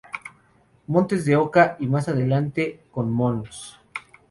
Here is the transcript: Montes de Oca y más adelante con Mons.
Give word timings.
Montes 0.87 1.25
de 1.25 1.35
Oca 1.35 1.77
y 1.79 1.85
más 1.85 2.07
adelante 2.09 2.79
con 2.89 3.11
Mons. 3.11 3.77